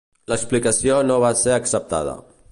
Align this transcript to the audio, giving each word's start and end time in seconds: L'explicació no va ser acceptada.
L'explicació 0.31 0.95
no 1.11 1.17
va 1.25 1.31
ser 1.43 1.53
acceptada. 1.59 2.17